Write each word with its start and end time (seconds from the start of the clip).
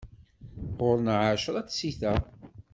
Ɣur-neɣ 0.77 1.19
ɛecra 1.29 1.61
tsita. 1.67 2.13